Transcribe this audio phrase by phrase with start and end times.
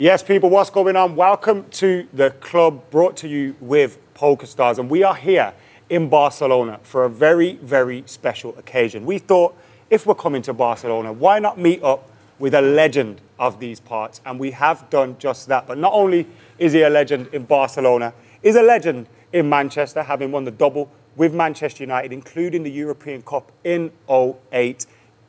[0.00, 1.14] Yes, people, what's going on?
[1.14, 4.80] Welcome to the club brought to you with PokerStars.
[4.80, 5.54] And we are here
[5.88, 9.06] in Barcelona for a very, very special occasion.
[9.06, 9.56] We thought
[9.90, 12.10] if we're coming to Barcelona, why not meet up
[12.40, 14.20] with a legend of these parts?
[14.26, 15.68] And we have done just that.
[15.68, 16.26] But not only
[16.58, 20.90] is he a legend in Barcelona, he's a legend in Manchester, having won the double
[21.14, 24.86] with Manchester United, including the European Cup in 08,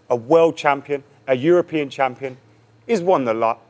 [0.10, 2.38] a world champion, a European champion.
[2.88, 3.62] He's won the lot.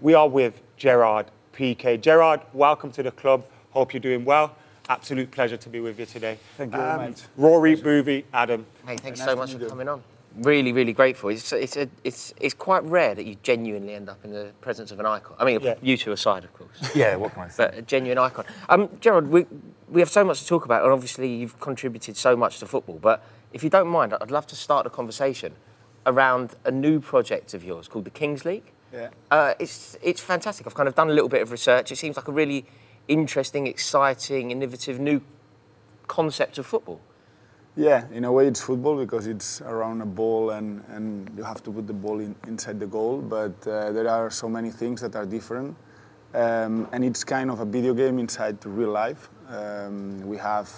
[0.00, 2.00] We are with Gerard Piqué.
[2.00, 3.44] Gerard, welcome to the club.
[3.70, 4.54] Hope you're doing well.
[4.88, 6.38] Absolute pleasure to be with you today.
[6.58, 7.22] Thank you very much.
[7.36, 8.66] Rory, Buvey, Adam.
[8.86, 9.66] Hey, thanks Nice so much for you.
[9.68, 10.02] coming on.
[10.36, 11.30] Really, really grateful.
[11.30, 14.90] It's it's a, it's it's quite rare that you genuinely end up in the presence
[14.90, 15.36] of an icon.
[15.38, 15.74] I mean, Yeah.
[15.80, 17.64] you two aside, of course, Yeah, what can I say?
[17.66, 18.44] but a genuine icon.
[18.68, 19.46] Um, Gerard, we
[19.88, 22.98] we have so much to talk about, and obviously you've contributed so much to football.
[23.00, 25.54] But if you don't mind, I'd love to start a conversation
[26.04, 28.72] around a new project of yours called the Kings League.
[28.94, 29.08] Yeah.
[29.30, 30.66] Uh, it's it's fantastic.
[30.66, 31.90] I've kind of done a little bit of research.
[31.90, 32.64] It seems like a really
[33.08, 35.20] interesting, exciting, innovative new
[36.06, 37.00] concept of football.
[37.76, 41.60] Yeah, in a way it's football because it's around a ball and, and you have
[41.64, 43.20] to put the ball in, inside the goal.
[43.20, 45.76] But uh, there are so many things that are different.
[46.34, 49.28] Um, and it's kind of a video game inside real life.
[49.48, 50.70] Um, we have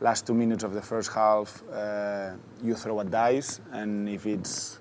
[0.00, 2.32] last two minutes of the first half, uh,
[2.62, 4.78] you throw a dice, and if it's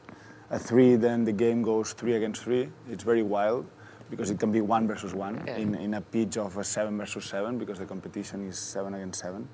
[0.50, 2.70] a three, then the game goes three against three.
[2.90, 3.66] It's very wild
[4.10, 5.58] because it can be one versus one Yeah.
[5.58, 9.20] in, in a pitch of a seven versus seven because the competition is seven against
[9.22, 9.48] seven.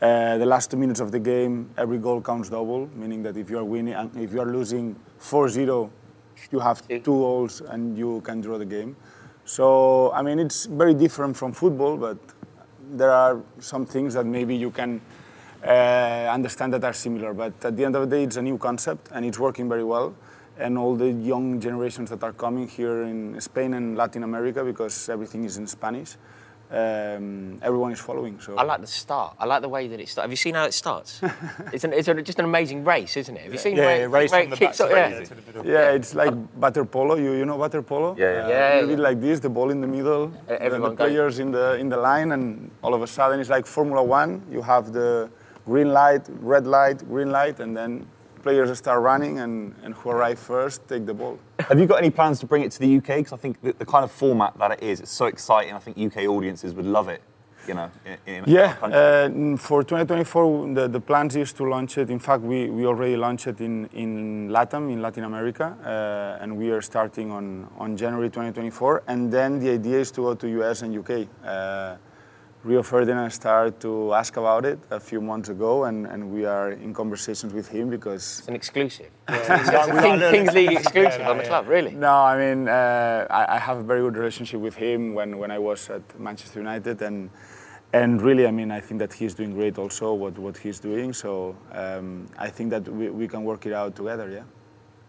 [0.00, 3.50] Uh, the last two minutes of the game, every goal counts double, meaning that if
[3.50, 5.90] you are winning, and if you are losing 4-0,
[6.52, 7.00] you have Two.
[7.00, 8.94] goals and you can draw the game.
[9.44, 12.16] So I mean, it's very different from football, but
[12.92, 15.00] there are some things that maybe you can uh,
[15.64, 17.34] understand that are similar.
[17.34, 19.84] But at the end of the day, it's a new concept and it's working very
[19.84, 20.14] well.
[20.58, 25.08] And all the young generations that are coming here in Spain and Latin America, because
[25.08, 26.16] everything is in Spanish,
[26.70, 28.38] um, everyone is following.
[28.40, 29.36] So I like the start.
[29.38, 30.24] I like the way that it starts.
[30.24, 31.20] Have you seen how it starts?
[31.72, 33.42] it's an, it's a, just an amazing race, isn't it?
[33.44, 35.08] Have you seen Yeah, where, yeah, race where it the back kicks to Yeah.
[35.08, 35.66] middle to the middle.
[35.66, 37.14] Yeah, it's like water polo.
[37.16, 38.16] You, you know water polo?
[38.18, 38.44] Yeah, yeah.
[38.44, 38.96] Uh, Yeah, a yeah.
[38.96, 41.96] like this, the ball in the middle, E- the- the players in the in the
[41.96, 44.42] line, and all of a sudden it's like Formula One.
[44.50, 45.30] You have the
[45.68, 48.06] green light, red light, green light, and then
[48.42, 51.38] players start running, and, and who arrive first take the ball.
[51.68, 53.10] Have you got any plans to bring it to the UK?
[53.18, 55.74] Because I think the, the kind of format that it is, it's so exciting.
[55.74, 57.22] I think UK audiences would love it.
[57.66, 62.08] You know, in, in Yeah, uh, for 2024, the, the plans is to launch it.
[62.08, 66.56] In fact, we, we already launched it in, in LATAM, in Latin America, uh, and
[66.56, 69.02] we are starting on, on January 2024.
[69.06, 71.28] And then the idea is to go to US and UK.
[71.44, 71.96] Uh,
[72.68, 76.72] Rio Ferdinand started to ask about it a few months ago, and, and we are
[76.72, 79.10] in conversations with him because It's an exclusive.
[79.28, 81.48] we It's got a a King, Kings League exclusive Yeah, on the yeah.
[81.48, 81.92] club, really.
[81.92, 85.50] No, I mean, uh, I, I have a very good relationship with him when, when
[85.50, 87.30] I was at Manchester United, and
[87.94, 91.14] and really, I mean, I think that he's doing great also what, what he's doing.
[91.14, 94.28] So um, I think that we, we can work it out together.
[94.30, 94.42] Yeah.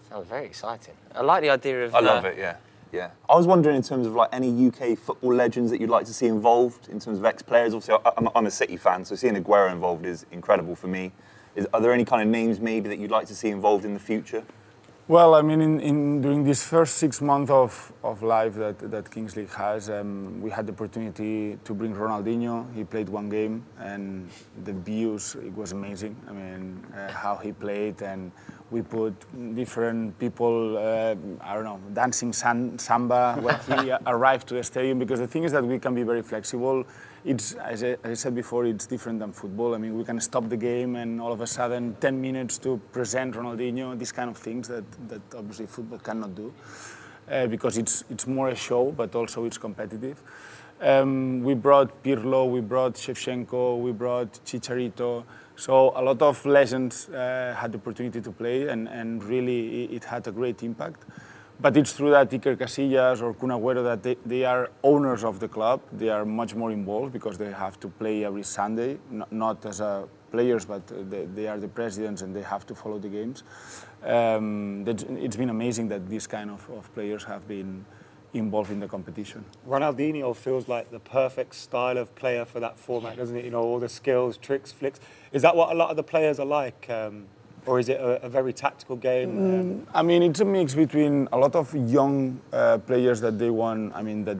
[0.09, 0.93] Sounds very exciting.
[1.13, 1.93] I like the idea of.
[1.93, 2.37] I love uh, it.
[2.37, 2.55] Yeah,
[2.91, 3.11] yeah.
[3.29, 6.13] I was wondering in terms of like any UK football legends that you'd like to
[6.13, 7.73] see involved in terms of ex-players.
[7.73, 11.11] Obviously, I- I'm, I'm a City fan, so seeing Aguero involved is incredible for me.
[11.55, 13.93] Is, are there any kind of names maybe that you'd like to see involved in
[13.93, 14.43] the future?
[15.07, 19.09] Well, I mean, in, in during this first six months of, of life that, that
[19.09, 22.71] Kings League has, um, we had the opportunity to bring Ronaldinho.
[22.75, 24.29] He played one game, and
[24.65, 26.15] the views it was amazing.
[26.29, 28.31] I mean, uh, how he played, and
[28.71, 29.13] we put
[29.55, 34.99] different people, uh, I don't know, dancing samba when he arrived to the stadium.
[34.99, 36.85] Because the thing is that we can be very flexible.
[37.25, 39.73] It's as I, as I said before, it's different than football.
[39.75, 42.79] I mean, we can stop the game and all of a sudden 10 minutes to
[42.91, 43.97] present Ronaldinho.
[43.97, 46.53] These kind of things that, that obviously football cannot do,
[47.29, 50.21] uh, because it's it's more a show, but also it's competitive.
[50.81, 55.25] Um, we brought Pirlo, we brought Shevchenko, we brought Chicharito.
[55.59, 60.05] So a lot of legends uh, had the opportunity to play, and, and really it,
[60.05, 61.03] had a great impact.
[61.59, 65.41] But it's true that Iker Casillas or Kun Agüero, that they, they are owners of
[65.41, 65.81] the club.
[65.91, 69.81] They are much more involved because they have to play every Sunday, not, not as
[69.81, 73.43] a players, but they, they are the presidents and they have to follow the games.
[74.03, 77.83] Um, it's been amazing that these kind of, of players have been
[78.33, 79.43] involved in the competition.
[79.67, 83.45] Ronaldinho feels like the perfect style of player for that format, doesn't it?
[83.45, 84.99] You know, all the skills, tricks, flicks.
[85.31, 86.89] Is that what a lot of the players are like?
[86.89, 87.25] Um,
[87.65, 89.37] or is it a, a very tactical game?
[89.37, 93.49] Um, I mean, it's a mix between a lot of young uh, players that they
[93.49, 93.95] want.
[93.95, 94.37] I mean, that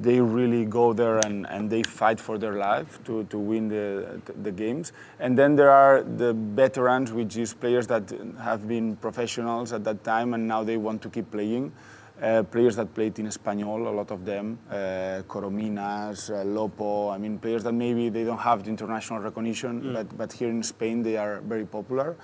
[0.00, 4.20] they really go there and, and they fight for their life to, to win the,
[4.42, 4.92] the games.
[5.18, 10.04] And then there are the veterans, which is players that have been professionals at that
[10.04, 11.72] time and now they want to keep playing.
[12.20, 17.12] Uh, players that played in Espanyol, a lot of them, uh, Corominas, uh, Lopo.
[17.12, 20.62] I mean, players that maybe they don't have the international recognition, but, but here in
[20.62, 22.16] Spain they are very popular.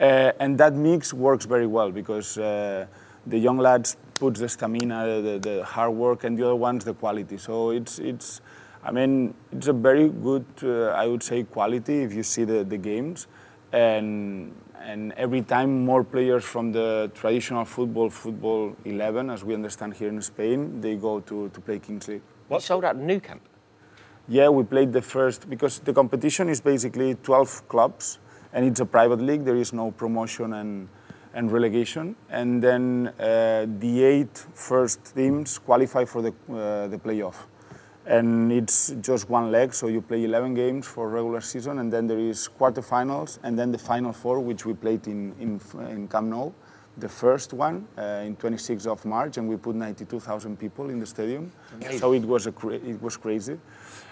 [0.00, 2.86] Uh, and that mix works very well because uh,
[3.26, 6.94] the young lads put the stamina, the, the hard work, and the other ones the
[6.94, 7.36] quality.
[7.36, 8.40] So it's it's,
[8.82, 12.78] I mean, it's a very good, I would say, quality if you see the, the
[12.78, 13.26] games,
[13.70, 14.54] and
[14.86, 20.08] and every time more players from the traditional football, football 11, as we understand here
[20.08, 22.22] in Spain, they go to, to play Kings League.
[22.48, 23.42] You sold out Nou Camp.
[24.28, 28.18] Yeah, we played the first because the competition is basically 12 clubs
[28.52, 29.44] and it's a private league.
[29.44, 30.88] There is no promotion and,
[31.34, 32.14] and relegation.
[32.30, 37.34] And then uh, the eight first teams qualify for the, uh, the playoff.
[38.06, 42.06] And it's just one leg, so you play 11 games for regular season, and then
[42.06, 45.60] there is quarterfinals, and then the final four, which we played in, in,
[45.90, 46.52] in Camp Nou,
[46.98, 51.06] the first one uh, in 26th of March, and we put 92,000 people in the
[51.06, 51.50] stadium.
[51.74, 51.98] Amazing.
[51.98, 53.58] So it was, a cra- it was crazy.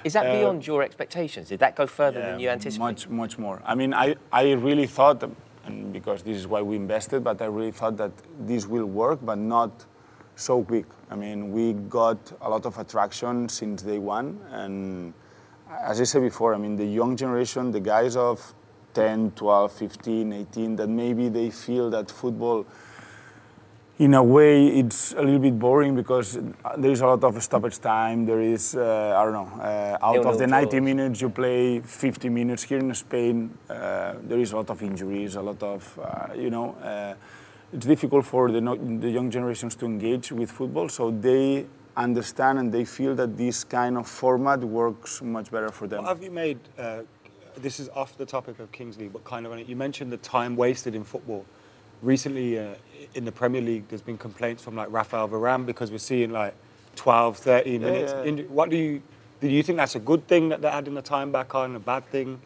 [0.03, 1.49] Is that beyond your expectations?
[1.49, 2.81] Did that go further than you anticipated?
[2.81, 3.63] Much, much more.
[3.65, 5.23] I mean, I, I really thought,
[5.65, 9.21] and because this is why we invested, but I really thought that this will work,
[9.23, 9.87] but not
[10.37, 10.87] so quick.
[11.11, 15.15] I mean, we got a lot of attraction since day one, and
[15.83, 18.55] as I said before, I mean, the young generation, the guys of
[18.95, 22.67] 10, 12, 15, 18, that maybe they feel that football
[23.99, 26.37] in a way, it's a little bit boring because
[26.79, 28.27] there is a lot of stoppage time.
[28.27, 30.83] There is, uh, I don't know, uh, out of the 90 draws.
[30.83, 33.57] minutes you play 50 minutes here in Spain.
[33.71, 37.15] Uh, there is a lot of injuries, a lot of, uh, you know, uh,
[37.75, 40.89] it's difficult for the, no- the young generations to engage with football.
[40.89, 41.67] So they
[41.97, 46.03] understand and they feel that this kind of format works much better for them.
[46.05, 46.59] What have you made?
[46.79, 47.03] Uh,
[47.57, 49.69] this is off the topic of Kings League, but kind of on it.
[49.69, 51.45] You mentioned the time wasted in football.
[52.03, 52.75] Recently, uh,
[53.15, 56.55] in the Premier League, there's been complaints from like Rafael Varane because we're seeing like
[56.97, 58.13] 12, 13 minutes.
[58.13, 58.25] yeah.
[58.31, 59.03] inju- What do you
[59.41, 59.49] do?
[59.49, 61.75] You think that's a good thing that they're adding the time back on?
[61.77, 62.41] A bad thing?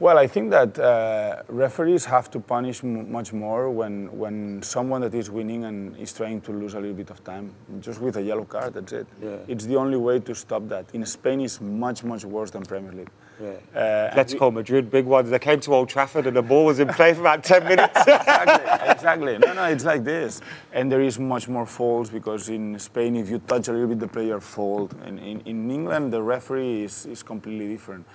[0.00, 5.02] Well, I think that uh, referees have to punish m- much more when, when someone
[5.02, 8.16] that is winning and is trying to lose a little bit of time, just with
[8.16, 8.72] a yellow card.
[8.72, 9.06] That's it.
[9.22, 9.36] Yeah.
[9.46, 10.86] It's the only way to stop that.
[10.94, 13.10] In Spain, it's much much worse than Premier League.
[13.42, 13.50] Yeah.
[13.78, 15.28] Uh, Atletico Madrid, big ones.
[15.28, 17.96] They came to Old Trafford and the ball was in play for about 10 minutes.
[18.00, 19.38] exactly, exactly.
[19.38, 20.40] No, no, it's like this.
[20.72, 23.98] And there is much more faults because in Spain, if you touch a little bit,
[24.00, 24.92] the player fault.
[25.04, 28.06] And in, in England, the referee is, is completely different.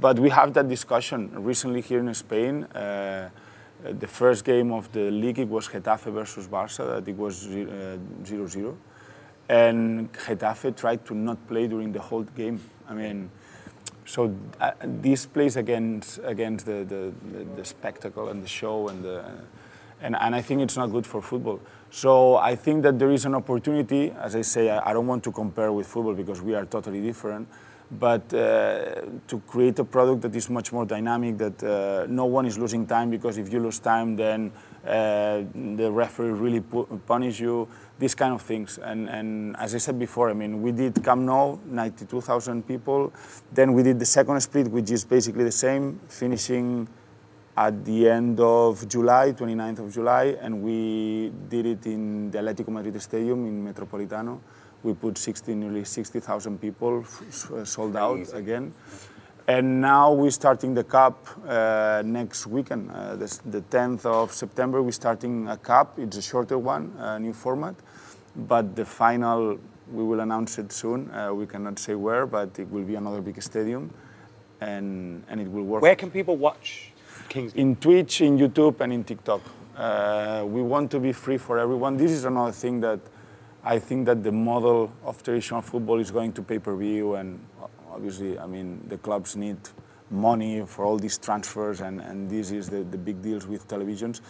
[0.00, 2.64] But we have that discussion recently here in Spain.
[2.64, 3.30] Uh,
[3.82, 6.86] the first game of the league it was Getafe versus Barça.
[6.86, 8.74] That it was ze- uh, 0-0,
[9.48, 12.60] and Getafe tried to not play during the whole game.
[12.88, 13.30] I mean,
[14.04, 19.04] so uh, this plays against against the, the, the, the spectacle and the show and
[19.04, 19.24] the
[20.00, 21.60] and, and I think it's not good for football.
[21.90, 24.10] So I think that there is an opportunity.
[24.10, 27.00] As I say, I, I don't want to compare with football because we are totally
[27.00, 27.48] different.
[27.98, 32.46] But uh, to create a product that is much more dynamic, that uh, no one
[32.46, 34.50] is losing time because if you lose time, then
[34.84, 37.68] uh, the referee really pu- punish you.
[37.98, 38.78] These kind of things.
[38.78, 43.12] And, and as I said before, I mean, we did Camp Nou, 92,000 people.
[43.52, 46.88] Then we did the second split, which is basically the same, finishing
[47.56, 52.68] at the end of July, 29th of July, and we did it in the Atletico
[52.68, 54.40] Madrid Stadium in Metropolitano.
[54.84, 57.04] We put 60, nearly 60,000 people,
[57.52, 58.72] uh, sold out again.
[59.48, 62.90] And now we're starting the cup uh, next weekend.
[62.90, 65.98] Uh, this, the 10th of September, we're starting a cup.
[65.98, 67.74] It's a shorter one, a new format.
[68.36, 69.58] But the final,
[69.92, 71.10] we will announce it soon.
[71.10, 73.90] Uh, we cannot say where, but it will be another big stadium.
[74.60, 76.92] And, and it will work Where can people watch
[77.28, 79.40] Kings in Twitch, in YouTube, and in TikTok.
[79.76, 81.96] Uh, we want to be free for everyone.
[81.96, 83.00] This is another thing that
[83.66, 87.40] I think that the model of traditional football is going to pay-per-view, and
[87.90, 89.56] obviously, I mean, the clubs need
[90.10, 94.20] money for all these transfers, and, and this is the, the big deals with televisions.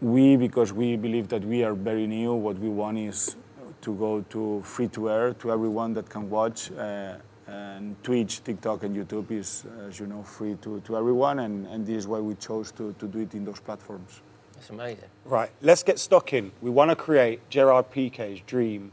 [0.00, 3.36] We, because we believe that we are very new, what we want is
[3.82, 6.72] to go to free-to-air to everyone that can watch.
[6.72, 11.68] Uh, and Twitch, TikTok, and YouTube is, as you know, free to, to everyone, and,
[11.68, 14.22] and this is why we chose to, to do it in those platforms.
[14.54, 15.04] That's amazing.
[15.24, 16.52] Right, let's get stuck in.
[16.60, 18.92] We want to create Gerard Piqué's dream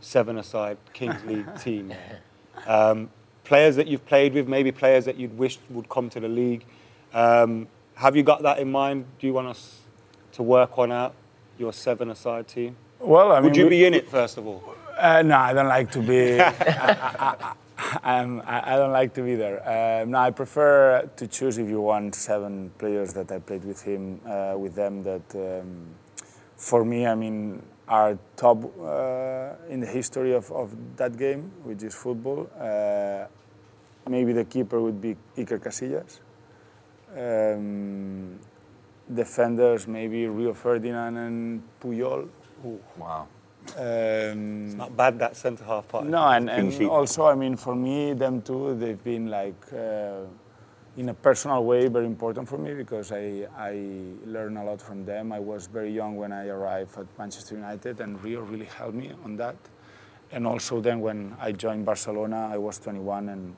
[0.00, 1.94] seven-a-side Kings League team.
[2.66, 3.10] Um,
[3.44, 6.64] players that you've played with, maybe players that you'd wish would come to the league.
[7.12, 9.04] Um, have you got that in mind?
[9.18, 9.80] Do you want us
[10.32, 11.14] to work on out
[11.58, 12.76] your seven-a-side team?
[12.98, 14.74] Well, I Would you be in it first of all?
[14.98, 16.40] Uh, no, I don't like to be.
[16.40, 17.54] I, I,
[18.04, 19.58] I, I, don't like to be there.
[20.02, 23.82] Um, no, I prefer to choose if you want seven players that I played with
[23.82, 25.02] him, uh, with them.
[25.02, 25.86] That um,
[26.56, 31.82] for me, I mean, are top uh, in the history of, of that game, which
[31.82, 32.48] is football.
[32.58, 33.26] Uh,
[34.08, 36.20] maybe the keeper would be Iker Casillas.
[37.14, 38.38] Um,
[39.12, 42.28] defenders, maybe Rio Ferdinand and Puyol.
[42.96, 43.28] Wow.
[43.78, 46.04] Um, Not bad that centre half part.
[46.04, 50.24] no, and, and also, I mean, for me, them two, they've been like, uh,
[50.96, 53.72] in a personal way, very important for me because I, I
[54.26, 55.32] learned a lot from them.
[55.32, 59.12] I was very young when I arrived at Manchester United, and Rio really helped me
[59.24, 59.56] on that.
[60.32, 63.56] And also, then when I joined Barcelona, I was 21, and,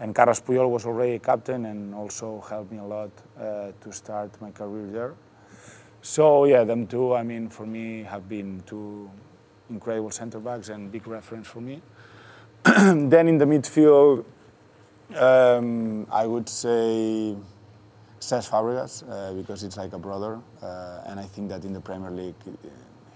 [0.00, 3.92] and Carlos Puyol was already a captain and also helped me a lot uh, to
[3.92, 5.14] start my career there.
[6.00, 7.14] So yeah, them two.
[7.14, 9.08] I mean, for me, have been two
[9.72, 11.82] incredible centre backs and big reference for me.
[12.64, 14.24] then in the midfield,
[15.16, 17.34] um, I would say
[18.20, 21.80] Cesc Fabregas uh, because it's like a brother, uh, and I think that in the
[21.80, 22.68] Premier League, uh,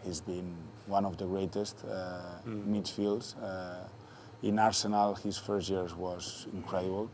[0.04, 0.54] he's been
[0.86, 3.34] one of the greatest uh, midfields.
[3.42, 3.86] Uh,
[4.42, 7.10] in Arsenal, his first years was incredible.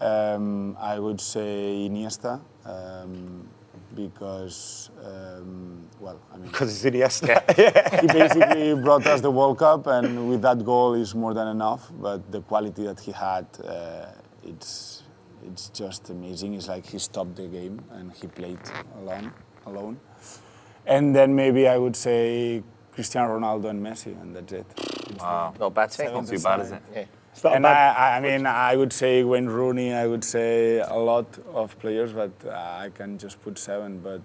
[0.00, 2.40] Um, I would say Iniesta.
[2.64, 3.48] Um,
[3.94, 7.40] because, um, well, I mean, Because it's Iniesta.
[8.00, 11.90] he basically brought us the World Cup, and with that goal is more than enough.
[12.00, 14.06] But the quality that he had, uh,
[14.42, 15.04] it's
[15.46, 16.54] it's just amazing.
[16.54, 18.58] It's like he stopped the game and he played
[18.96, 19.32] alone,
[19.66, 20.00] alone.
[20.86, 22.62] And then maybe I would say
[22.92, 24.66] Cristiano Ronaldo and Messi, and that's it.
[25.18, 25.54] Wow.
[25.58, 26.12] Not bad team.
[26.12, 26.82] Not too bad, is it?
[26.94, 27.04] Yeah.
[27.34, 27.66] It's not And.
[27.66, 29.92] I, I mean, I would say Wayne Rooney.
[29.92, 32.50] I would say a lot of players, but uh,
[32.84, 33.98] I can just put seven.
[33.98, 34.22] But,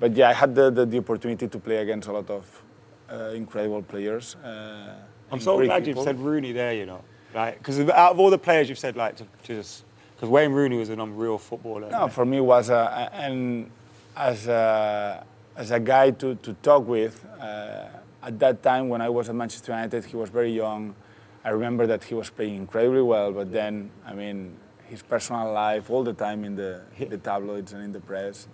[0.00, 2.62] but yeah, I had the, the, the opportunity to play against a lot of
[3.10, 4.34] uh, incredible players.
[4.36, 4.96] Uh,
[5.30, 7.02] I'm so great glad you've said Rooney there, you know.
[7.32, 9.84] Like, because out of all the players you've said, like, to, to just.
[10.16, 11.90] Because Wayne Rooney was an unreal footballer.
[11.90, 13.70] No, for me was a, and
[14.16, 17.24] as a, as a guy to, to talk with.
[17.38, 17.84] Uh,
[18.22, 20.96] at that time when I was at Manchester United, he was very young.
[21.46, 24.56] I remember that he was playing incredibly well, but then I mean
[24.88, 28.48] his personal life all the time in the, the tabloids and in the press.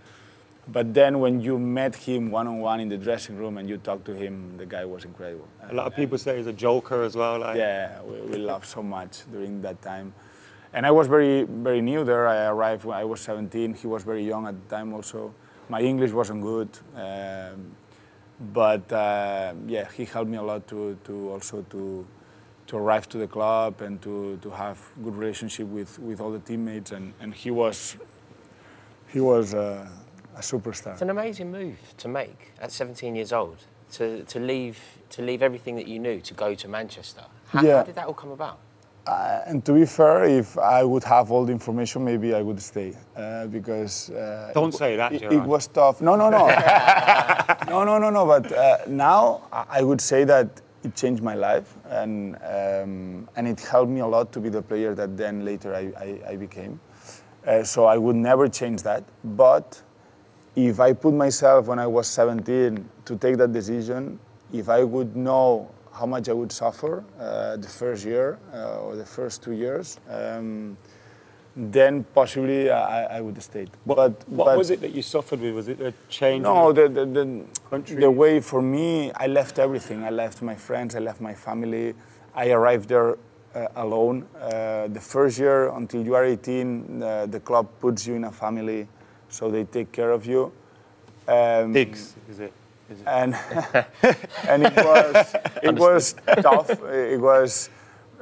[0.69, 3.79] But then when you met him one on one in the dressing room and you
[3.79, 5.49] talked to him, the guy was incredible.
[5.71, 7.41] A lot of people say he's a joker as well.
[7.41, 10.13] Like, Yeah, we, we laughed so much during that time.
[10.75, 12.29] And I was very, very new there.
[12.29, 13.75] I arrived when I was 17.
[13.75, 15.35] He was very young at the time also.
[15.69, 16.69] My English wasn't good.
[16.95, 17.75] Um,
[18.53, 22.07] but uh, yeah, he helped me a lot to, to also to,
[22.73, 26.39] to arrive to the club and to, to have good relationship with, with all the
[26.39, 26.91] teammates.
[26.91, 27.99] And, and he was,
[29.09, 29.87] he was uh,
[30.35, 30.93] a superstar.
[30.95, 33.59] It's an amazing move to make at 17 years old
[33.93, 34.79] to, to leave
[35.11, 37.21] to leave everything that you knew to go to Manchester.
[37.49, 37.77] How, Yeah.
[37.77, 38.59] how did that all come about?
[39.07, 42.63] Uh, and to be fair, if I would have all the information, maybe I would
[42.63, 44.09] stay uh, because.
[44.09, 46.01] Uh, Don't say that, It, it was tough.
[46.01, 46.47] No, no, no,
[47.69, 48.25] no, no, no, no.
[48.25, 50.49] But uh, now I I would say that
[50.83, 54.63] it changed my life, and um, and it helped me a lot to be the
[54.63, 56.81] player that then later I, I, I became.
[57.47, 59.05] Uh, so I would never change that.
[59.25, 59.83] But
[60.55, 64.19] if I put myself when I was 17 to take that decision,
[64.53, 68.97] if I would know how much I would suffer uh, the first year uh, or
[68.97, 70.77] the first two years, um,
[71.55, 73.71] then possibly I, I would have stayed.
[73.85, 75.55] What, but what but was it that you suffered with?
[75.55, 76.43] Was it a change?
[76.43, 77.97] No, the, the, the, Country.
[77.97, 80.03] the way for me, I left everything.
[80.05, 81.95] I left my friends, I left my family.
[82.35, 83.19] I arrived there
[83.55, 84.27] uh, alone.
[84.41, 88.33] Uh, the first year, until you are 18, uh, the club puts you in a
[88.33, 88.89] family,
[89.29, 90.53] so they take care of you.
[91.29, 92.31] Um, is it?
[92.31, 92.53] Is it?
[93.07, 93.35] and
[94.49, 96.71] and it was it was tough.
[96.71, 97.71] It was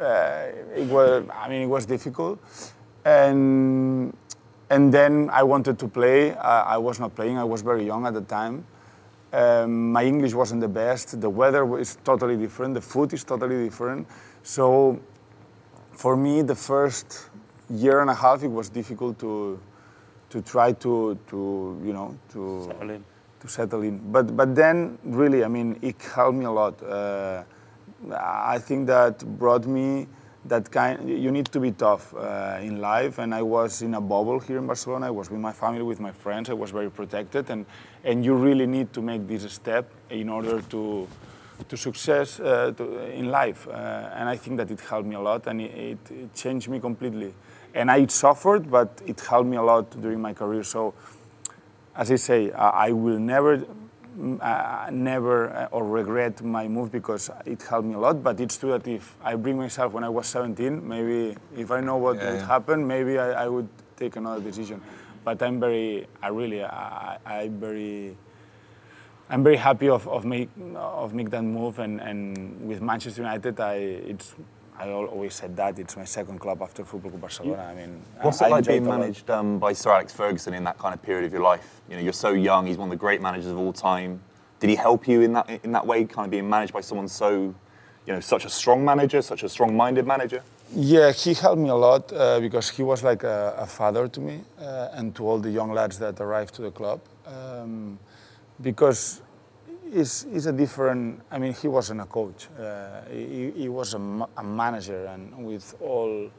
[0.01, 0.47] uh,
[0.77, 2.39] it was I mean it was difficult,
[3.05, 4.13] and
[4.71, 6.35] and then I wanted to play.
[6.35, 7.39] I, I was not playing.
[7.39, 8.65] I was very young at the time.
[9.33, 11.21] Um, my English wasn't the best.
[11.21, 12.75] The weather was totally different.
[12.75, 14.07] The food is totally different.
[14.43, 15.01] So
[15.93, 17.31] for me, the first
[17.69, 19.59] year and a half, it was difficult to
[20.31, 23.05] to try to to you know to Settle in.
[23.41, 23.99] to settle in.
[24.13, 26.81] But but then really, I mean, it helped me a lot.
[26.83, 27.43] Uh,
[28.17, 30.07] I think that brought me
[30.47, 31.09] that kind.
[31.09, 34.59] You need to be tough uh, in life, and I was in a bubble here
[34.59, 35.07] in Barcelona.
[35.07, 36.51] I was with my family, with my friends.
[36.51, 37.67] I was very protected, and
[38.05, 41.07] and you really need to make this step in order to
[41.69, 43.69] to success uh, to, in life.
[43.69, 43.73] Uh,
[44.15, 46.81] and I think that it helped me a lot, and it, it, it changed me
[46.81, 47.35] completely.
[47.75, 50.65] And I suffered, but it helped me a lot during my career.
[50.65, 50.95] So
[51.95, 53.65] as I say, I I will never,
[54.41, 58.23] uh, never uh, or regret my move because it helped me a lot.
[58.23, 61.81] But it's true that if I bring myself when I was 17, maybe if I
[61.81, 62.47] know what Yeah, would yeah.
[62.47, 64.81] happen, maybe I, I would take another decision.
[65.25, 68.17] But I'm very, I really, I, I'm very
[69.31, 73.61] I'm very happy of, of make of make that move and, and with Manchester United
[73.61, 74.35] I it's
[74.81, 77.65] I always said that it's my second club after Football Club Barcelona.
[77.65, 79.01] I mean, What's I, it I like being enjoyed it a lot.
[79.01, 81.83] managed um, by Sir Alex Ferguson in that kind of period of your life?
[81.89, 82.67] You know, you're so young.
[82.67, 84.23] He's one of the great managers of all time.
[84.59, 87.09] Did he help you in that in that way, kind of being managed by someone
[87.09, 87.55] so,
[88.07, 90.43] you know, such a strong manager, such a strong-minded manager?
[90.75, 94.21] Yeah, he helped me a lot uh, because he was like a, a father to
[94.21, 97.01] me uh, and to all the young lads that arrived to the club.
[97.27, 97.99] Um,
[98.63, 99.21] because
[99.93, 102.49] he's, he's a different, I mean, he wasn't a coach.
[102.59, 106.31] Uh, he, he was a, ma- a manager, and with all,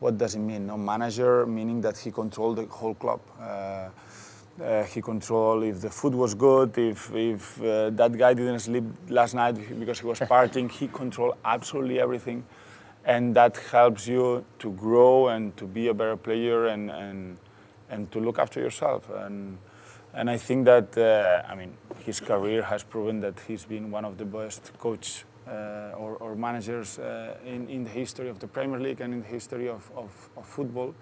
[0.00, 0.66] what does it mean?
[0.66, 3.20] No manager, meaning that he controlled the whole club.
[3.40, 3.88] Uh,
[4.62, 8.84] uh, he controlled if the food was good, if, if uh, that guy didn't sleep
[9.08, 10.70] last night because he was partying.
[10.70, 12.44] he controlled absolutely everything.
[13.04, 17.38] And that helps you to grow and to be a better player and, and,
[17.88, 19.08] and to look after yourself.
[19.10, 19.58] And,
[20.12, 21.74] and I think that, uh, I mean,
[22.04, 26.34] his career has proven that he's been one of the best coach uh, or, or
[26.36, 29.90] managers uh, in, in the history of the Premier League and in the history of,
[29.96, 30.94] of, of football.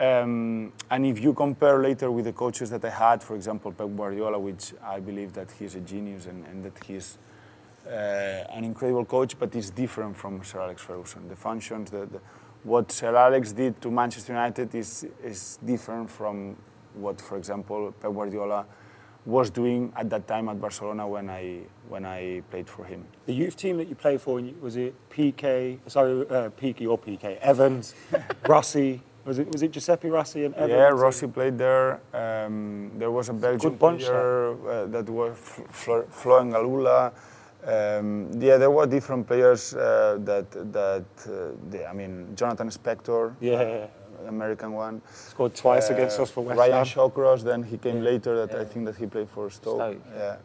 [0.00, 3.88] Um, and if you compare later with the coaches that I had, for example, Pep
[3.96, 7.18] Guardiola, which I believe that he's a genius and, and that he's
[7.86, 11.28] uh, an incredible coach, but he's different from Sir Alex Ferguson.
[11.28, 12.20] The functions, the, the,
[12.62, 16.56] what Sir Alex did to Manchester United is, is different from
[16.94, 18.66] what, for example, Pep Guardiola
[19.26, 23.04] was doing at that time at Barcelona when I, when I played for him.
[23.26, 27.38] The youth team that you played for, was it Piqué, sorry, uh, Piqué or Piqué,
[27.38, 27.94] Evans,
[28.48, 30.70] Rossi, was it, was it Giuseppe Rossi and Evans?
[30.70, 32.00] Yeah, Rossi played there.
[32.14, 35.36] Um, there was a Belgian bunch, player uh, that was
[35.70, 37.12] Flo, Flo Galula.
[37.66, 43.34] Um, yeah, there were different players uh, that that uh, they, I mean Jonathan Spector,
[43.40, 43.88] Yeah,
[44.28, 45.00] American one.
[45.12, 46.84] scored twice against Uh, us for West Ryan Ham.
[46.86, 47.42] Shawcross.
[47.42, 48.46] Then he came later.
[48.46, 49.76] That I think that he played for Stoke.
[49.76, 50.36] Stoke, Yeah.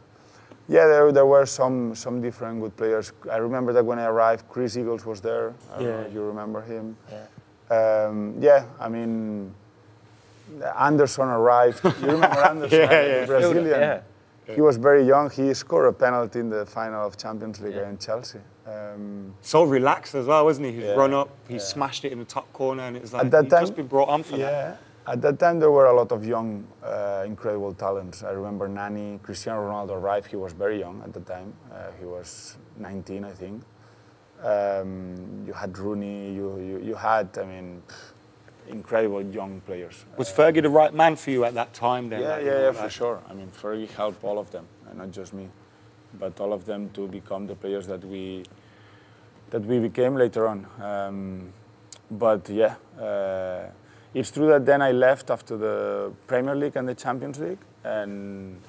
[0.70, 3.12] Yeah, there, there were some, some different good players.
[3.30, 5.54] I remember that when I arrived, Chris Eagles was there.
[5.74, 6.06] I don't know Yeah.
[6.08, 6.96] if you remember him.
[7.12, 8.06] Yeah.
[8.08, 9.53] Um, yeah, I mean,
[10.79, 11.84] Anderson arrived.
[11.84, 13.25] You remember Anderson, Yeah, yeah.
[13.25, 13.66] Brazilian?
[13.66, 14.00] Yeah.
[14.48, 15.29] He was very young.
[15.29, 18.40] He scored a penalty in the final of Champions League in Chelsea.
[18.68, 20.74] Um, So relaxed as well, wasn't he?
[20.74, 23.25] He's Yeah, run up, he smashed it in the top corner, and it was like
[23.25, 24.40] At that he'd time- just been brought on for that.
[24.40, 24.75] yeah.
[25.06, 28.24] At that time, there were a lot of young, uh, incredible talents.
[28.24, 30.27] I remember Nani, Cristiano Ronaldo arrived.
[30.27, 31.53] He was very young at the time.
[31.70, 33.64] Uh, he was 19, I think.
[34.42, 36.32] Um, you had Rooney.
[36.34, 37.84] You, you, you had, I mean,
[38.68, 40.06] incredible young players.
[40.18, 42.10] Was Fergie the right man for you at that time?
[42.10, 43.20] Then, Yeah, yeah, yeah, like- for sure.
[43.30, 45.50] I mean, Fergie helped all of them, and not just me,
[46.20, 48.44] but all of them to become the players that we
[49.50, 50.66] that we became later on.
[50.82, 51.54] Um,
[52.10, 53.70] but yeah, uh,
[54.14, 58.60] it's true that then I left after the Premier League and the Champions League, and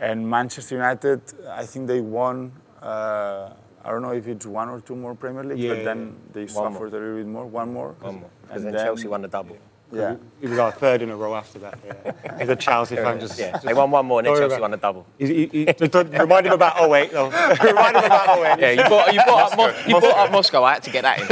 [0.00, 1.20] and Manchester United.
[1.50, 2.52] I think they won.
[2.82, 3.50] Uh,
[3.84, 6.44] I don't know if it's one or two more Premier Leagues, Yeah, but then they
[6.46, 6.72] One more.
[6.72, 7.46] suffered a little bit more.
[7.46, 7.94] One more.
[8.00, 8.30] One more.
[8.50, 9.56] And And then Chelsea won the double.
[9.92, 10.16] Yeah.
[10.40, 11.78] He was our third in a row after that.
[11.86, 12.38] Yeah.
[12.40, 13.20] He's a Chelsea fan.
[13.20, 15.06] Just, Yeah, just they won one more and then Chelsea about- won the double.
[15.16, 17.26] He, he, he, just remind him about 08, though.
[17.62, 18.60] remind him about 08.
[18.60, 20.64] Yeah, you brought, you brought, up, Mo- you brought up Moscow.
[20.64, 21.26] I had to get that in.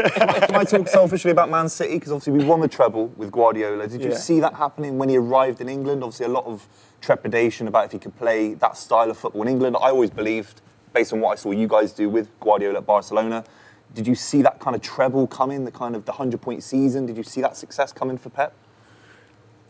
[0.46, 1.94] Can I talk selfishly about Man City?
[1.94, 3.88] Because obviously we won the treble with Guardiola.
[3.88, 4.16] Did you Yeah.
[4.16, 6.04] see that happening when he arrived in England?
[6.04, 6.68] Obviously, a lot of
[7.00, 9.76] trepidation about if he could play that style of football in England.
[9.80, 10.60] I always believed,
[10.92, 13.44] based on what I saw you guys do with Guardiola at Barcelona,
[13.94, 17.06] did you see that kind of treble coming, the kind of the 100 point season?
[17.06, 18.52] Did you see that success coming for Pep?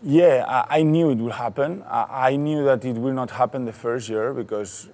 [0.02, 1.82] Yeah, I, I knew it would happen.
[1.86, 4.88] I, I knew that it will not happen the first year because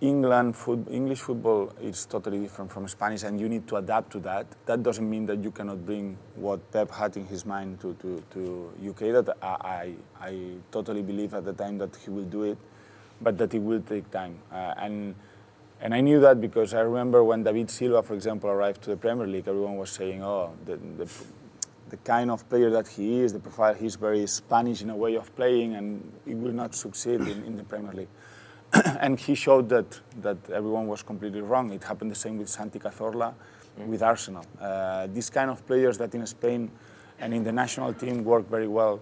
[0.00, 4.18] England foot, English football is totally different from Spanish, and you need to adapt to
[4.18, 4.46] that.
[4.66, 8.22] That doesn't mean that you cannot bring what Pep had in his mind to, to,
[8.32, 9.24] to UK.
[9.24, 10.38] That I, I, I
[10.72, 12.58] totally believe at the time that he will do it,
[13.20, 14.38] but that it will take time.
[14.50, 15.14] Uh, and
[15.82, 18.96] and I knew that because I remember when David Silva, for example, arrived to the
[18.96, 21.10] Premier League, everyone was saying, "Oh, the, the,
[21.90, 25.16] the kind of player that he is, the profile, he's very Spanish in a way
[25.16, 28.08] of playing, and he will not succeed in, in the Premier League."
[29.00, 31.72] and he showed that that everyone was completely wrong.
[31.72, 33.34] It happened the same with Santi Cazorla,
[33.76, 34.46] with Arsenal.
[34.60, 36.70] Uh, these kind of players that in Spain
[37.18, 39.00] and in the national team work very well.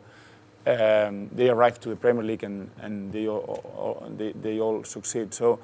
[0.67, 4.85] Um, they arrive to the Premier League and, and they, all, all, they, they all
[4.85, 5.33] succeed.
[5.33, 5.59] So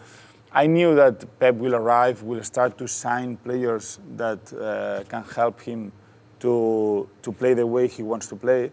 [0.57, 5.61] I knew that Pep will arrive, will start to sign players that uh, can help
[5.61, 5.93] him
[6.41, 8.73] to, to play the way he wants to play.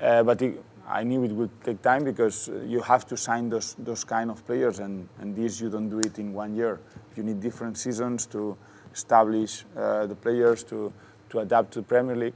[0.00, 0.40] Uh, but
[0.86, 4.46] I knew it would take time because you have to sign those, those kind of
[4.46, 6.78] players, and, and this you don't do it in one year.
[7.16, 8.56] You need different seasons to
[8.92, 10.92] establish uh, the players, to,
[11.30, 12.34] to adapt to the Premier League.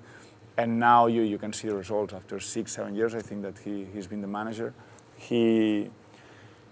[0.57, 3.15] And now you, you can see the results after six, seven years.
[3.15, 4.75] I think that he, he's been the manager.
[5.15, 5.89] He,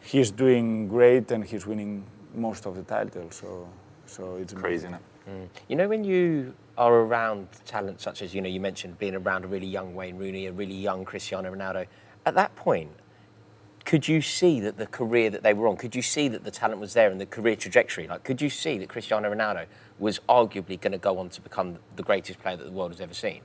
[0.03, 3.37] he's doing great and he's winning most of the titles.
[3.37, 3.69] So,
[4.07, 5.03] so it's Crazy, isn't?
[5.29, 5.49] Mm.
[5.69, 9.45] You know, when you are around talent such as, you know, you mentioned being around
[9.45, 11.87] a really young Wayne Rooney, a really young Cristiano Ronaldo,
[12.25, 12.91] at that point,
[13.85, 16.51] could you see that the career that they were on, could you see that the
[16.51, 18.07] talent was there and the career trajectory?
[18.09, 19.67] Like, could you see that Cristiano Ronaldo
[19.99, 23.01] was arguably going to go on to become the greatest player that the world has
[23.01, 23.43] ever seen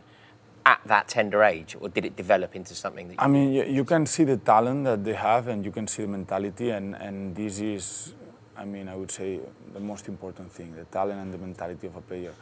[0.65, 3.15] at that tender age, or did it develop into something that?
[3.19, 6.03] I mean, you, you can see the talent that they have, and you can see
[6.03, 8.13] the mentality, and, and this is,
[8.61, 9.39] I mean, I would say
[9.73, 12.33] the most important thing: the talent and the mentality of a player.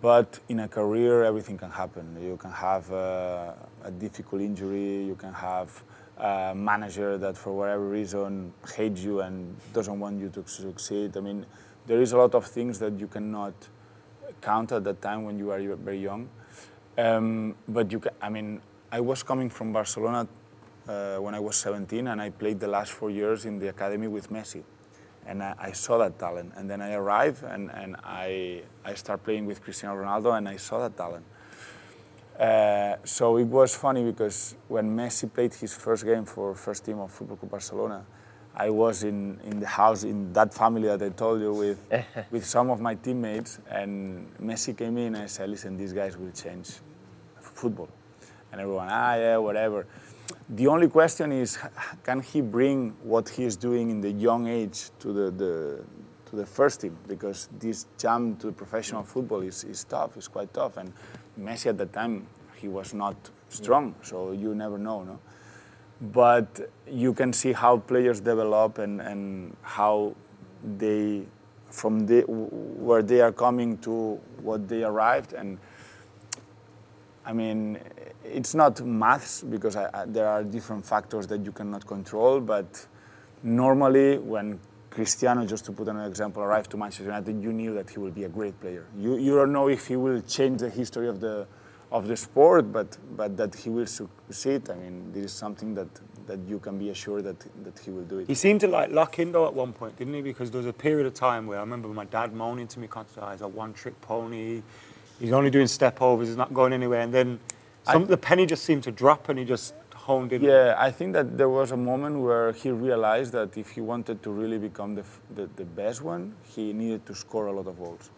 [0.00, 2.16] But in a career, everything can happen.
[2.22, 5.04] You can have a, a difficult injury.
[5.04, 5.82] You can have
[6.16, 11.16] a manager that, for whatever reason, hates you and doesn't want you to succeed.
[11.16, 11.44] I mean,
[11.86, 13.54] there is a lot of things that you cannot
[14.40, 16.28] count at that time when you are very young.
[16.96, 20.26] Um, but you can, I mean, I was coming from Barcelona
[20.88, 24.08] uh, when I was 17, and I played the last four years in the academy
[24.08, 24.62] with Messi.
[25.26, 26.52] And I, I saw that talent.
[26.56, 30.56] And then I arrived, and, and I, I started playing with Cristiano Ronaldo, and I
[30.56, 31.24] saw that talent.
[32.38, 36.98] Uh, so it was funny because when Messi played his first game for first team
[36.98, 38.06] of Football Club Barcelona,
[38.54, 41.78] I was in, in the house in that family that I told you with,
[42.30, 46.16] with some of my teammates, and Messi came in and I said, listen, these guys
[46.16, 46.70] will change
[47.40, 47.88] football.
[48.52, 49.86] And everyone, ah, yeah, whatever.
[50.48, 51.58] The only question is,
[52.02, 55.84] can he bring what he is doing in the young age to the, the,
[56.26, 56.96] to the first team?
[57.06, 60.76] Because this jump to professional football is, is tough, it's quite tough.
[60.76, 60.92] And
[61.38, 63.16] Messi at the time, he was not
[63.48, 65.18] strong, so you never know, no?
[66.00, 70.14] But you can see how players develop and, and how
[70.76, 71.26] they,
[71.70, 75.32] from the, where they are coming to what they arrived.
[75.32, 75.58] And
[77.24, 77.78] I mean,
[78.32, 82.40] it's not maths because I, I, there are different factors that you cannot control.
[82.40, 82.86] But
[83.42, 87.90] normally, when Cristiano, just to put another example, arrived to Manchester United, you knew that
[87.90, 88.86] he will be a great player.
[88.98, 91.46] You, you don't know if he will change the history of the
[91.92, 94.70] of the sport, but but that he will succeed.
[94.70, 95.88] I mean, this is something that
[96.26, 98.28] that you can be assured that that he will do it.
[98.28, 100.22] He seemed to like luck in though at one point, didn't he?
[100.22, 102.86] Because there was a period of time where I remember my dad moaning to me
[102.86, 104.62] constantly, "Oh, he's a one-trick pony.
[105.18, 106.28] He's only doing step overs.
[106.28, 107.40] He's not going anywhere." And then
[107.92, 110.42] some, the penny just seemed to drop, and he just honed in.
[110.42, 114.22] Yeah, I think that there was a moment where he realized that if he wanted
[114.22, 117.66] to really become the, f- the, the best one, he needed to score a lot
[117.66, 118.10] of goals.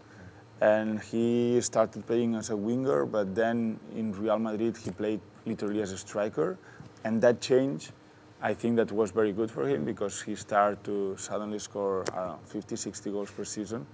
[0.60, 5.82] And he started playing as a winger, but then in Real Madrid he played literally
[5.82, 6.56] as a striker.
[7.04, 7.90] And that change,
[8.40, 12.26] I think that was very good for him because he started to suddenly score, I
[12.26, 13.86] know, 50, 60 goals per season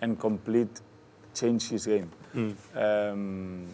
[0.00, 0.80] and complete
[1.34, 2.10] change his game.
[2.74, 3.66] Um,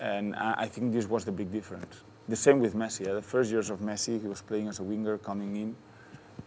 [0.00, 2.02] and I, think this was the big difference.
[2.28, 3.04] The same with Messi.
[3.04, 5.76] The first years of Messi, he was playing as a winger coming in.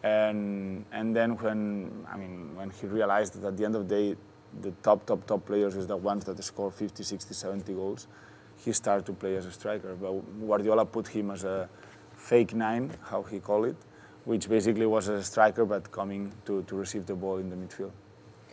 [0.02, 3.96] And, and then when, I mean, when he realized that at the end of the
[3.96, 4.18] day,
[4.62, 8.08] the top, top, top players is the ones that score 50, 60, 70 goals,
[8.58, 9.96] he started to play as a striker.
[9.96, 11.70] But Guardiola put him as a
[12.16, 13.76] fake nine, how he called it,
[14.26, 17.92] which basically was a striker but coming to, to receive the ball in the midfield.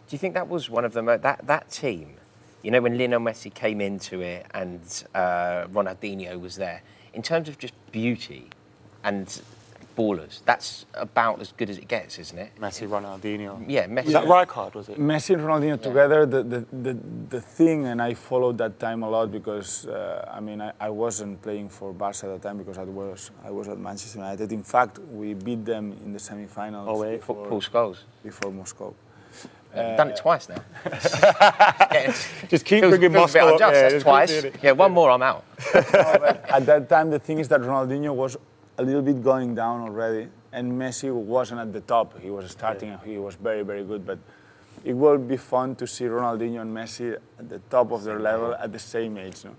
[0.06, 2.16] Do you think that was one of the mo- that that team?
[2.62, 4.80] You know, when Lionel Messi came into it and
[5.14, 6.82] uh, Ronaldinho was there,
[7.14, 8.50] in terms of just beauty
[9.02, 9.40] and
[9.96, 12.50] ballers, that's about as good as it gets, isn't it?
[12.60, 13.64] Messi, Ronaldinho.
[13.66, 14.04] Yeah, Messi.
[14.04, 14.98] Was that Rijkaard, was it?
[15.00, 16.98] Messi and Ronaldinho together, the, the, the,
[17.30, 20.90] the thing, and I followed that time a lot because, uh, I mean, I, I
[20.90, 24.52] wasn't playing for Barca at the time because I was, I was at Manchester United.
[24.52, 27.22] In fact, we beat them in the semi-finals Oh, wait.
[27.22, 27.98] Paul Scholes.
[28.22, 28.94] before Moscow.
[29.76, 30.62] You've done it twice now.
[32.48, 33.72] Just keep feels, bringing feels Moscow up unjust.
[33.72, 33.82] there.
[33.82, 34.32] That's Just twice.
[34.32, 34.60] keep doing it.
[34.62, 35.44] Yeah, one more, I'm out.
[35.74, 38.36] at that time, the thing is that Ronaldinho was
[38.78, 42.18] a little bit going down already, and Messi wasn't at the top.
[42.20, 44.04] He was starting, and he was very, very good.
[44.04, 44.18] But
[44.84, 48.54] it will be fun to see Ronaldinho and Messi at the top of their level
[48.54, 49.44] at the same age.
[49.44, 49.54] No?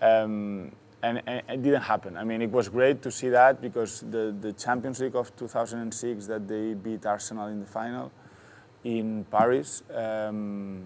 [0.00, 2.16] Um, and, and it didn't happen.
[2.16, 6.26] I mean, it was great to see that because the, the Champions League of 2006
[6.26, 8.12] that they beat Arsenal in the final
[8.84, 9.82] in Paris.
[9.94, 10.84] Um,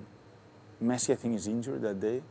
[0.83, 2.23] Messi, I think, is injured that day,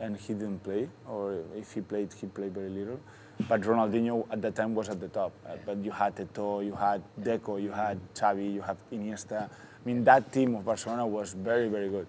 [0.00, 0.88] and he didn't play.
[1.08, 3.00] Or if he played, he played very little.
[3.48, 5.32] But Ronaldinho at that time was at the top.
[5.46, 9.44] Uh, but you had Eto'o, you had Deco, you had Xavi, you had Iniesta.
[9.48, 9.48] I
[9.84, 12.06] mean, that team of Barcelona was very, very good.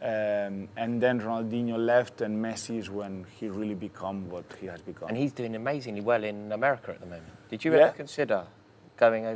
[0.00, 4.80] Um, and then Ronaldinho left, and Messi is when he really become what he has
[4.80, 5.08] become.
[5.08, 7.24] And he's doing amazingly well in America at the moment.
[7.50, 7.78] Did you Yeah.
[7.86, 8.46] ever consider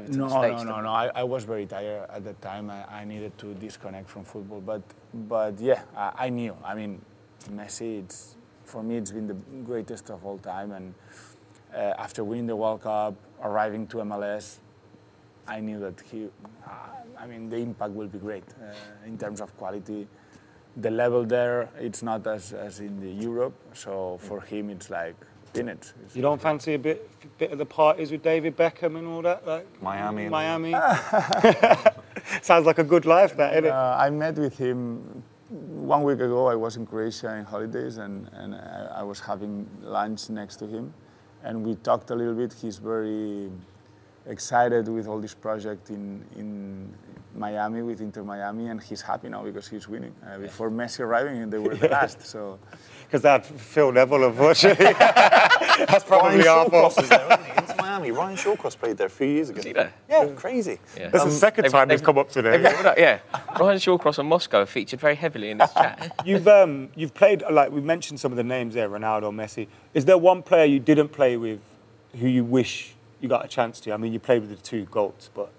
[0.07, 0.88] to No, no, no, no.
[0.90, 2.71] I, I was very tired at the time.
[2.71, 4.61] I, I needed to disconnect from football.
[4.61, 4.83] But,
[5.14, 6.57] but yeah, I, I knew.
[6.64, 7.01] I mean,
[7.51, 10.73] Messi, it's, for me, it's been the greatest of all time.
[10.73, 10.95] And
[11.75, 14.59] uh, after winning the World Cup, arriving to MLS,
[15.47, 16.29] I knew that he,
[16.66, 16.71] uh,
[17.19, 18.75] I mean, the impact will be great uh,
[19.07, 20.09] in terms of quality.
[20.77, 23.55] The level there, it's not as, as in the Europe.
[23.73, 25.16] So for him, it's like
[25.57, 25.90] peanuts.
[26.01, 29.23] It's- You don't fancy a bit, bit of the parties with David Beckham and all
[29.23, 30.73] that, like Miami Miami.
[32.42, 33.71] Sounds like a good life, that, isn't it?
[33.71, 36.47] Uh, I met with him one week ago.
[36.49, 40.66] I was in Croatia in holidays, and, and I, I was having lunch next to
[40.66, 40.92] him,
[41.45, 42.53] and we talked a little bit.
[42.53, 43.51] He's very
[44.27, 46.92] excited with all this project in in
[47.37, 50.14] Miami with Inter Miami, and he's happy now because he's winning.
[50.27, 52.22] Uh, before Messi arriving, they were the last.
[52.27, 52.59] So
[53.07, 54.87] Because that Phil Neville, unfortunately.
[54.99, 57.03] That's Ryan probably our Shawcross fault.
[57.03, 57.51] is there, isn't he?
[57.53, 58.11] Inter Miami.
[58.11, 59.61] Ryan Shawcross played there a few years ago.
[59.62, 59.92] he there?
[60.09, 60.79] Yeah, crazy.
[60.96, 61.09] Yeah.
[61.11, 62.57] That's the second They've- time they've they've- come up today.
[62.57, 63.18] they've- yeah,
[63.61, 66.14] Ryan Shawcross and Moscow are featured very heavily in this chat.
[66.25, 69.68] You've um, you've played like we mentioned some of the names there, Ronaldo, Messi.
[69.94, 71.61] Is there one player you didn't play with,
[72.18, 73.92] who you wish you got a chance to?
[73.92, 75.51] I mean, you played with the two goats, but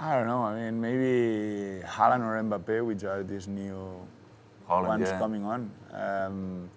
[0.00, 0.42] I don't know.
[0.42, 4.00] I mean, maybe Haaland or Mbappe, which are these new
[4.68, 5.18] Haaland, ones yeah.
[5.18, 5.70] coming on.
[5.92, 6.70] Um,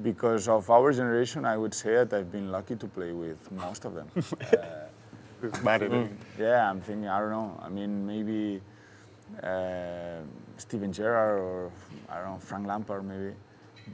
[0.00, 3.84] because of our generation, I would say that I've been lucky to play with most
[3.84, 4.08] of them.
[5.42, 7.60] it's mad, isn't yeah, I'm thinking, I don't know.
[7.60, 8.62] I mean, maybe
[9.42, 10.20] uh,
[10.56, 11.72] Steven Gerrard or,
[12.08, 13.34] I don't know, Frank Lampard maybe.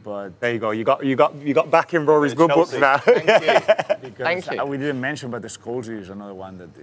[0.04, 0.72] But There you go.
[0.72, 2.80] You got you got you got back in Rory's good books Chelsea.
[2.80, 2.98] now.
[4.02, 4.60] because Thank you.
[4.60, 6.82] uh, we didn't mention, but the Scholes is another one that uh,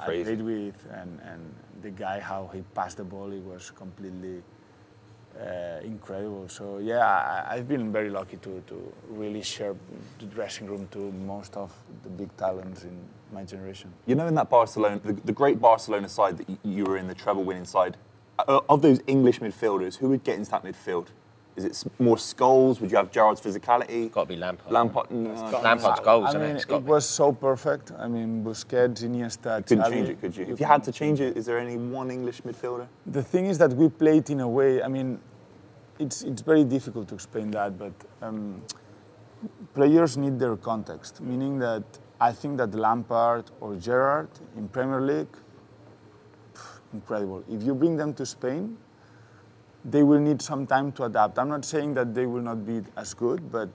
[0.00, 0.24] I Crazy.
[0.24, 4.42] played with, and, and the guy how he passed the ball, it was completely
[5.40, 6.48] uh, incredible.
[6.48, 9.74] So yeah, I, I've been very lucky to, to really share
[10.18, 12.96] the dressing room to most of the big talents in
[13.32, 13.92] my generation.
[14.06, 17.08] You know, in that Barcelona, the, the great Barcelona side that you, you were in,
[17.08, 17.96] the treble winning side,
[18.38, 21.08] uh, of those English midfielders, who would get into that midfield?
[21.54, 22.80] Is it more Scholes?
[22.80, 24.10] Would you have Gerrard's physicality?
[24.10, 24.72] Got to be Lampard.
[24.72, 25.10] Lampard?
[25.10, 25.30] No,
[25.62, 26.54] Lampard's goals, I isn't mean, it?
[26.54, 26.90] It's it got to be.
[26.90, 27.92] was so perfect.
[27.98, 30.46] I mean, Busquets, Iniesta, couldn't Xavi, change it, could you?
[30.48, 32.86] If you had to change it, is there any one English midfielder?
[33.06, 34.82] The thing is that we played in a way.
[34.82, 35.18] I mean,
[35.98, 38.62] it's it's very difficult to explain that, but um,
[39.74, 41.20] players need their context.
[41.20, 41.84] Meaning that
[42.18, 45.34] I think that Lampard or Gerrard in Premier League,
[46.54, 47.44] pff, incredible.
[47.50, 48.78] If you bring them to Spain,
[49.84, 51.38] they will need some time to adapt.
[51.38, 53.68] I'm not saying that they will not be as good, but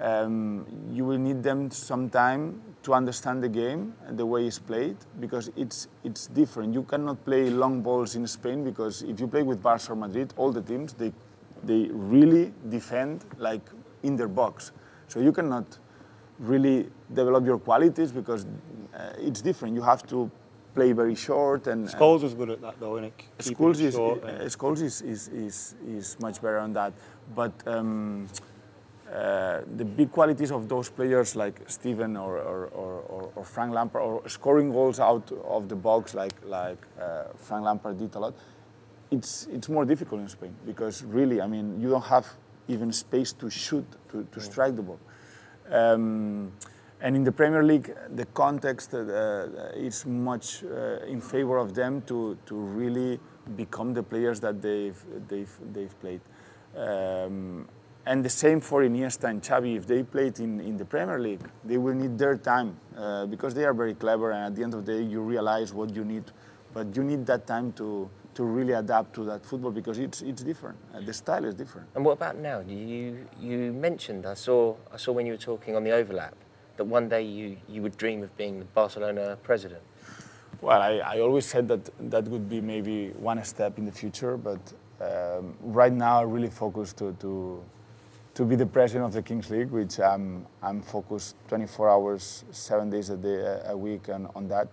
[0.00, 4.58] um, you will need them some time to understand the game and the way it's
[4.58, 6.74] played because it's it's different.
[6.74, 10.32] You cannot play long balls in Spain because if you play with Barca or Madrid,
[10.36, 11.12] all the teams they
[11.62, 13.62] they really defend like
[14.02, 14.72] in their box.
[15.06, 15.78] So you cannot
[16.38, 18.46] really develop your qualities because
[18.94, 19.74] uh, it's different.
[19.74, 20.30] You have to
[20.74, 22.96] play very short and Scholes was good at that though,
[23.38, 26.92] Scholes it is, short uh, and- Scholes is, is, is, is much better on that.
[27.34, 28.28] But um,
[29.12, 33.72] uh, the big qualities of those players like Steven or, or, or, or, or Frank
[33.74, 38.18] Lampard or scoring goals out of the box like, like uh, Frank Lampard did a
[38.18, 38.34] lot,
[39.10, 42.26] it's, it's more difficult in Spain because really, I mean, you don't have
[42.68, 44.98] even space to shoot, to, to strike the ball.
[45.70, 46.52] Um,
[47.02, 52.00] and in the Premier League, the context uh, is much uh, in favor of them
[52.02, 53.18] to, to really
[53.56, 56.20] become the players that they've, they've, they've played.
[56.76, 57.68] Um,
[58.06, 59.76] and the same for Iniesta and Xavi.
[59.76, 63.52] If they played in, in the Premier League, they will need their time uh, because
[63.52, 64.30] they are very clever.
[64.30, 66.24] And at the end of the day, you realize what you need.
[66.72, 70.42] But you need that time to, to really adapt to that football because it's, it's
[70.42, 70.78] different.
[70.94, 71.88] Uh, the style is different.
[71.96, 72.60] And what about now?
[72.60, 76.34] You you mentioned I saw I saw when you were talking on the overlap
[76.82, 79.82] that one day you, you would dream of being the Barcelona president.
[80.60, 84.36] Well, I, I always said that that would be maybe one step in the future,
[84.36, 84.60] but
[85.00, 87.62] um, right now I really focus to, to,
[88.34, 92.90] to be the president of the Kings League, which I'm, I'm focused 24 hours, seven
[92.90, 94.68] days a day, a week on, on that.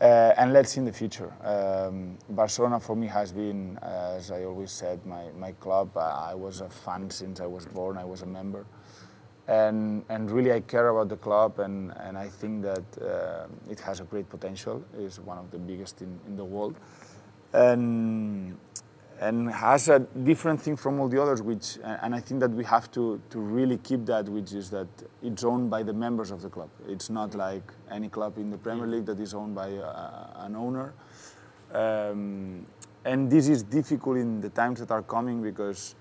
[0.00, 1.32] Uh, and let's see in the future.
[1.42, 5.96] Um, Barcelona for me has been, as I always said, my, my club.
[5.96, 8.66] I was a fan since I was born, I was a member
[9.48, 13.80] and and really I care about the club and, and I think that uh, it
[13.80, 14.84] has a great potential.
[14.98, 16.76] It's one of the biggest in, in the world,
[17.52, 18.56] and
[19.20, 21.42] and has a different thing from all the others.
[21.42, 24.88] Which and I think that we have to to really keep that, which is that
[25.22, 26.70] it's owned by the members of the club.
[26.88, 30.56] It's not like any club in the Premier League that is owned by uh, an
[30.56, 30.92] owner.
[31.72, 32.66] Um,
[33.04, 35.94] and this is difficult in the times that are coming because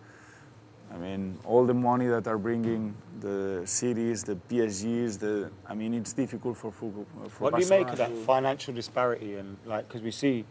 [0.94, 5.94] I mean, all the money that are bringing the cities, the PSGs, the I mean,
[5.94, 7.06] it's difficult for football.
[7.30, 10.46] For What do you make of that financial disparity and like because we see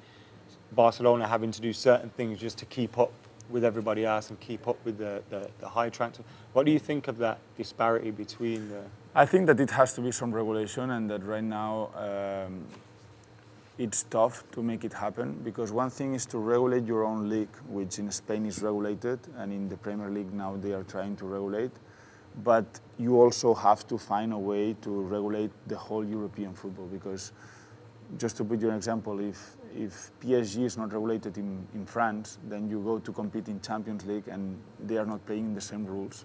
[0.73, 3.13] Barcelona having to do certain things just to keep up
[3.51, 6.23] with everybody else and keep up with the, the, the high transfer.
[6.53, 8.83] What do you think of that disparity between the?
[9.15, 12.65] I think that it has to be some regulation, and that right now um,
[13.79, 17.55] it's tough to make it happen because one thing is to regulate your own league,
[17.69, 21.27] which in Spain is regulated, and in the Premier League now they are trying to
[21.27, 21.71] regulate.
[22.45, 27.33] But you also have to find a way to regulate the whole European football because,
[28.17, 32.39] just to put you an example, if, if PSG is not regulated in, in France,
[32.49, 35.87] then you go to compete in Champions League and they are not playing the same
[35.87, 36.25] rules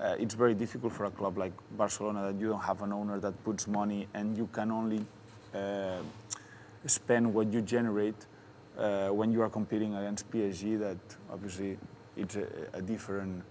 [0.00, 3.20] uh, it's very difficult for a club like Barcelona that you don't have an owner
[3.20, 5.04] that puts money and you can only
[5.54, 5.98] uh,
[6.86, 8.26] spend what you generate
[8.78, 10.78] uh, when you are competing against PSG.
[10.78, 10.98] That
[11.32, 11.78] obviously
[12.16, 13.42] it's a, a different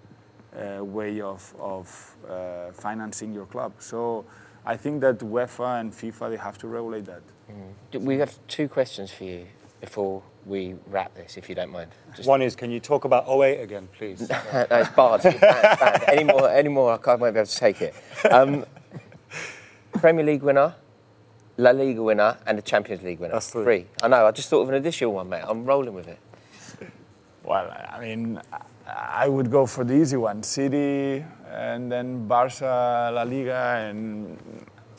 [0.55, 3.73] uh, way of, of uh, financing your club.
[3.79, 4.25] So
[4.65, 7.21] I think that UEFA and FIFA they have to regulate that.
[7.93, 9.47] We have two questions for you
[9.81, 11.91] before we wrap this, if you don't mind.
[12.15, 14.29] Just One is, can you talk about 08 again, please?
[14.29, 15.21] no, it's barred.
[15.25, 16.03] It's banned, banned.
[16.07, 17.95] Any more, any more, I can't won't be able to take it.
[18.29, 18.65] Um,
[19.93, 20.75] Premier League winner,
[21.59, 23.33] La Liga winner, and the Champions League winner.
[23.33, 23.85] That's three.
[24.01, 24.25] I know.
[24.25, 25.43] I just thought of an additional one, mate.
[25.45, 26.19] I'm rolling with it.
[27.43, 28.39] Well, I mean,
[28.87, 34.37] I would go for the easy one: City, and then Barca, La Liga, and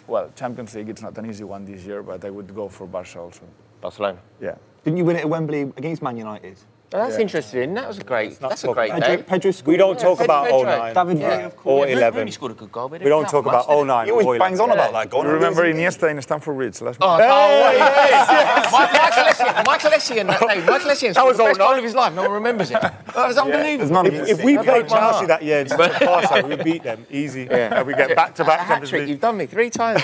[0.06, 0.90] well, Champions League.
[0.90, 3.42] It's not an easy one this year, but I would go for Barca also.
[3.80, 4.18] Barcelona.
[4.38, 4.56] Yeah.
[4.84, 6.58] Didn't you win it at Wembley against Man United?
[6.92, 7.74] Oh, that's interesting.
[7.74, 8.40] That was a great.
[8.40, 9.22] That's a great about Pedro, day.
[9.22, 10.60] Pedro We don't Yeah, talk Pedro- about Pedro.
[10.64, 11.28] 09 David Yeah.
[11.36, 11.84] Villa, of course.
[11.84, 12.18] or Yeah, 11.
[12.18, 12.88] Rooney scored a good goal.
[12.88, 13.84] but We don't talk much, about did he?
[13.84, 14.72] 09 He always or bangs 11.
[14.72, 15.22] on about that goal.
[15.22, 17.22] You remember Iniesta in Stamford Bridge last Oh, month?
[17.24, 18.72] Oh, I can't.
[18.72, 19.66] Michael Essien.
[19.66, 20.66] Michael Essien that day.
[20.66, 21.68] Michael Essien scored was the best 09.
[21.68, 22.12] goal of his life.
[22.12, 22.80] No one remembers it.
[22.80, 23.78] That was unbelievable.
[23.78, 27.48] There's none of If, we played Chelsea that year instead of we beat them easy.
[27.48, 29.08] And we get back to back a hat trick.
[29.08, 30.02] You've done me three times.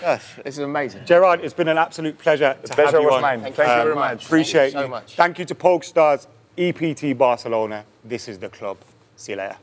[0.00, 1.04] Gosh, this is amazing.
[1.04, 3.20] Gerard, it's been an absolute pleasure to have you was on.
[3.20, 3.42] mine.
[3.42, 4.24] Thank you very um, much.
[4.24, 5.14] Appreciate you so much.
[5.14, 6.21] Thank you to PokerStars,
[6.56, 7.84] EPT Barcelona.
[8.04, 8.76] This is the club.
[9.16, 9.56] See you later.